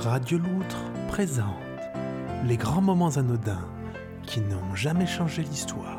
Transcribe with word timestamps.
Radio 0.00 0.38
Loutre 0.38 0.78
présente 1.08 1.46
les 2.46 2.56
grands 2.56 2.80
moments 2.80 3.16
anodins 3.16 3.66
qui 4.22 4.40
n'ont 4.40 4.74
jamais 4.76 5.06
changé 5.06 5.42
l'histoire. 5.42 5.98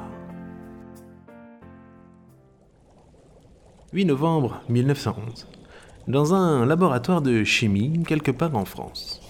8 3.92 4.06
novembre 4.06 4.62
1911. 4.70 5.48
Dans 6.08 6.34
un 6.34 6.66
laboratoire 6.66 7.22
de 7.22 7.44
chimie 7.44 8.04
quelque 8.08 8.32
part 8.32 8.56
en 8.56 8.64
France. 8.64 9.22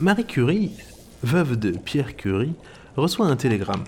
Marie 0.00 0.24
Curie, 0.24 0.72
veuve 1.22 1.58
de 1.58 1.72
Pierre 1.72 2.16
Curie, 2.16 2.54
reçoit 2.96 3.26
un 3.26 3.36
télégramme. 3.36 3.84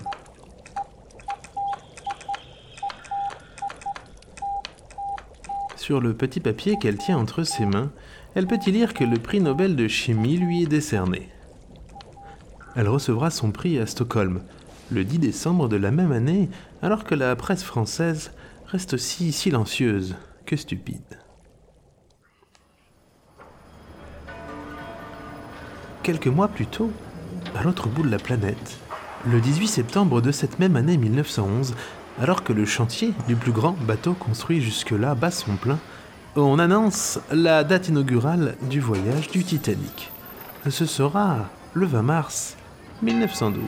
Sur 5.87 6.01
le 6.01 6.13
petit 6.13 6.41
papier 6.41 6.77
qu'elle 6.77 6.97
tient 6.97 7.17
entre 7.17 7.45
ses 7.45 7.65
mains, 7.65 7.93
elle 8.35 8.45
peut 8.45 8.59
y 8.67 8.71
lire 8.71 8.93
que 8.93 9.05
le 9.05 9.17
prix 9.17 9.39
Nobel 9.39 9.77
de 9.77 9.87
chimie 9.87 10.35
lui 10.35 10.63
est 10.63 10.67
décerné. 10.67 11.29
Elle 12.75 12.89
recevra 12.89 13.29
son 13.29 13.51
prix 13.51 13.79
à 13.79 13.85
Stockholm, 13.85 14.41
le 14.91 15.05
10 15.05 15.19
décembre 15.19 15.69
de 15.69 15.77
la 15.77 15.91
même 15.91 16.11
année, 16.11 16.49
alors 16.81 17.05
que 17.05 17.15
la 17.15 17.33
presse 17.37 17.63
française 17.63 18.33
reste 18.65 18.95
aussi 18.95 19.31
silencieuse 19.31 20.17
que 20.45 20.57
stupide. 20.57 21.21
Quelques 26.03 26.27
mois 26.27 26.49
plus 26.49 26.67
tôt, 26.67 26.91
à 27.55 27.63
l'autre 27.63 27.87
bout 27.87 28.03
de 28.03 28.11
la 28.11 28.19
planète, 28.19 28.77
le 29.25 29.39
18 29.39 29.67
septembre 29.67 30.19
de 30.19 30.33
cette 30.33 30.59
même 30.59 30.75
année 30.75 30.97
1911, 30.97 31.75
alors 32.19 32.43
que 32.43 32.53
le 32.53 32.65
chantier 32.65 33.13
du 33.27 33.35
plus 33.35 33.51
grand 33.51 33.75
bateau 33.81 34.13
construit 34.13 34.61
jusque-là 34.61 35.15
bat 35.15 35.31
son 35.31 35.55
plein, 35.55 35.79
on 36.35 36.59
annonce 36.59 37.19
la 37.31 37.63
date 37.63 37.89
inaugurale 37.89 38.55
du 38.69 38.79
voyage 38.79 39.29
du 39.29 39.43
Titanic. 39.43 40.11
Ce 40.69 40.85
sera 40.85 41.49
le 41.73 41.85
20 41.85 42.01
mars 42.01 42.57
1912. 43.01 43.63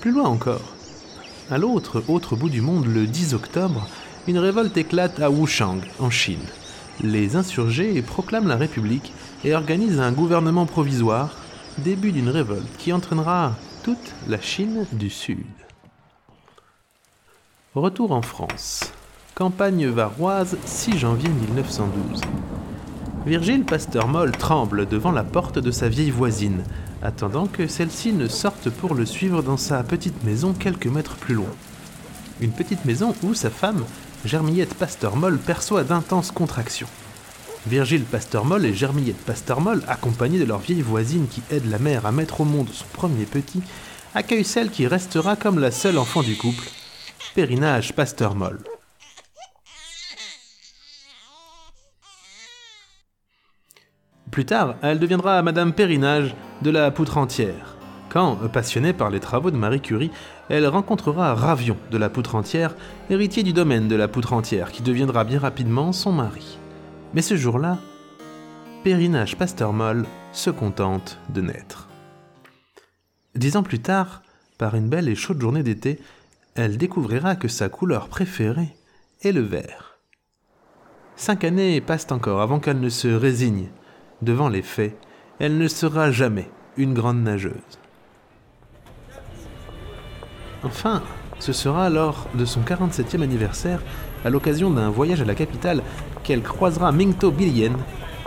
Plus 0.00 0.12
loin 0.12 0.28
encore, 0.28 0.74
à 1.50 1.58
l'autre 1.58 2.02
autre 2.08 2.36
bout 2.36 2.50
du 2.50 2.60
monde, 2.60 2.86
le 2.86 3.06
10 3.06 3.34
octobre, 3.34 3.88
une 4.26 4.38
révolte 4.38 4.76
éclate 4.76 5.20
à 5.20 5.30
Wuchang, 5.30 5.80
en 5.98 6.10
Chine. 6.10 6.44
Les 7.02 7.36
insurgés 7.36 8.00
proclament 8.02 8.48
la 8.48 8.56
République 8.56 9.12
et 9.44 9.54
organisent 9.54 10.00
un 10.00 10.12
gouvernement 10.12 10.66
provisoire, 10.66 11.36
début 11.78 12.12
d'une 12.12 12.28
révolte 12.28 12.76
qui 12.78 12.92
entraînera 12.92 13.56
toute 13.82 14.14
la 14.28 14.40
Chine 14.40 14.86
du 14.92 15.10
Sud. 15.10 15.44
Retour 17.74 18.12
en 18.12 18.22
France. 18.22 18.92
Campagne 19.34 19.88
varoise, 19.88 20.56
6 20.64 20.98
janvier 20.98 21.28
1912. 21.28 22.20
Virgile 23.26 23.64
Pasteur-Moll 23.64 24.30
tremble 24.30 24.86
devant 24.86 25.10
la 25.10 25.24
porte 25.24 25.58
de 25.58 25.72
sa 25.72 25.88
vieille 25.88 26.10
voisine, 26.10 26.62
attendant 27.02 27.46
que 27.46 27.66
celle-ci 27.66 28.12
ne 28.12 28.28
sorte 28.28 28.70
pour 28.70 28.94
le 28.94 29.04
suivre 29.04 29.42
dans 29.42 29.56
sa 29.56 29.82
petite 29.82 30.22
maison 30.22 30.52
quelques 30.52 30.86
mètres 30.86 31.16
plus 31.16 31.34
loin. 31.34 31.50
Une 32.40 32.52
petite 32.52 32.84
maison 32.84 33.14
où 33.24 33.34
sa 33.34 33.50
femme, 33.50 33.84
Germillette 34.24 34.74
Pasteur-Moll, 34.74 35.38
perçoit 35.38 35.84
d'intenses 35.84 36.30
contractions. 36.30 36.88
Virgile 37.66 38.04
Pasteur-Moll 38.04 38.64
et 38.64 38.72
Germillette 38.72 39.22
Pasteur-Moll, 39.24 39.82
accompagnés 39.86 40.38
de 40.38 40.44
leur 40.44 40.58
vieille 40.58 40.80
voisine 40.82 41.28
qui 41.28 41.42
aide 41.50 41.70
la 41.70 41.78
mère 41.78 42.06
à 42.06 42.12
mettre 42.12 42.40
au 42.40 42.44
monde 42.44 42.68
son 42.72 42.86
premier 42.92 43.26
petit, 43.26 43.62
accueillent 44.14 44.44
celle 44.44 44.70
qui 44.70 44.86
restera 44.86 45.36
comme 45.36 45.58
la 45.58 45.70
seule 45.70 45.98
enfant 45.98 46.22
du 46.22 46.36
couple, 46.36 46.68
Périnage 47.34 47.92
Pasteur-Moll. 47.92 48.60
Plus 54.30 54.46
tard, 54.46 54.76
elle 54.82 54.98
deviendra 54.98 55.42
Madame 55.42 55.72
Périnage 55.72 56.34
de 56.62 56.70
la 56.70 56.90
Poutre 56.90 57.18
Entière. 57.18 57.73
Quand, 58.14 58.36
passionnée 58.48 58.92
par 58.92 59.10
les 59.10 59.18
travaux 59.18 59.50
de 59.50 59.56
Marie 59.56 59.80
Curie, 59.80 60.12
elle 60.48 60.68
rencontrera 60.68 61.34
Ravion 61.34 61.76
de 61.90 61.98
la 61.98 62.08
Poutre 62.08 62.36
Entière, 62.36 62.76
héritier 63.10 63.42
du 63.42 63.52
domaine 63.52 63.88
de 63.88 63.96
la 63.96 64.06
Poutre 64.06 64.34
Entière, 64.34 64.70
qui 64.70 64.84
deviendra 64.84 65.24
bien 65.24 65.40
rapidement 65.40 65.90
son 65.90 66.12
mari. 66.12 66.60
Mais 67.12 67.22
ce 67.22 67.36
jour-là, 67.36 67.78
Périnage 68.84 69.36
Pasteur-Moll 69.36 70.06
se 70.30 70.50
contente 70.50 71.18
de 71.30 71.40
naître. 71.40 71.88
Dix 73.34 73.56
ans 73.56 73.64
plus 73.64 73.80
tard, 73.80 74.22
par 74.58 74.76
une 74.76 74.88
belle 74.88 75.08
et 75.08 75.16
chaude 75.16 75.40
journée 75.40 75.64
d'été, 75.64 75.98
elle 76.54 76.78
découvrira 76.78 77.34
que 77.34 77.48
sa 77.48 77.68
couleur 77.68 78.06
préférée 78.06 78.76
est 79.22 79.32
le 79.32 79.40
vert. 79.40 79.98
Cinq 81.16 81.42
années 81.42 81.80
passent 81.80 82.12
encore 82.12 82.42
avant 82.42 82.60
qu'elle 82.60 82.78
ne 82.78 82.90
se 82.90 83.08
résigne. 83.08 83.70
Devant 84.22 84.48
les 84.48 84.62
faits, 84.62 84.96
elle 85.40 85.58
ne 85.58 85.66
sera 85.66 86.12
jamais 86.12 86.48
une 86.76 86.94
grande 86.94 87.20
nageuse. 87.20 87.80
Enfin, 90.64 91.02
ce 91.38 91.52
sera 91.52 91.90
lors 91.90 92.26
de 92.34 92.44
son 92.44 92.60
47e 92.60 93.22
anniversaire, 93.22 93.80
à 94.24 94.30
l'occasion 94.30 94.70
d'un 94.70 94.88
voyage 94.88 95.20
à 95.20 95.24
la 95.24 95.34
capitale, 95.34 95.82
qu'elle 96.22 96.42
croisera 96.42 96.90
Mingto 96.90 97.30
Bilien, 97.30 97.72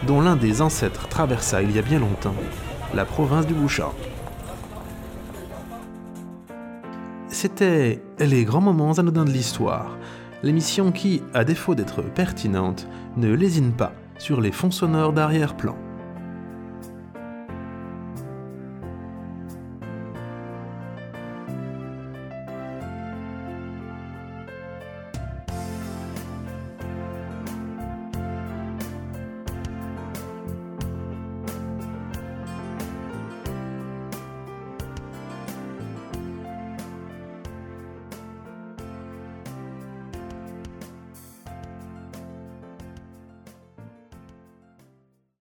dont 0.05 0.21
l'un 0.21 0.35
des 0.35 0.61
ancêtres 0.61 1.07
traversa 1.07 1.61
il 1.61 1.75
y 1.75 1.79
a 1.79 1.81
bien 1.81 1.99
longtemps 1.99 2.35
la 2.93 3.05
province 3.05 3.45
du 3.45 3.53
Bouchard. 3.53 3.93
C'était 7.27 8.01
Les 8.19 8.45
grands 8.45 8.61
moments 8.61 8.93
anodins 8.93 9.25
de 9.25 9.31
l'histoire, 9.31 9.97
l'émission 10.43 10.91
qui, 10.91 11.21
à 11.33 11.43
défaut 11.43 11.75
d'être 11.75 12.01
pertinente, 12.01 12.87
ne 13.17 13.33
lésine 13.33 13.73
pas 13.73 13.93
sur 14.17 14.41
les 14.41 14.51
fonds 14.51 14.71
sonores 14.71 15.13
d'arrière-plan. 15.13 15.75